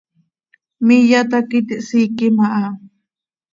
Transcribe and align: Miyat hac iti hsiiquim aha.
Miyat 0.85 1.29
hac 1.37 1.49
iti 1.59 1.75
hsiiquim 1.83 2.35
aha. 2.45 2.65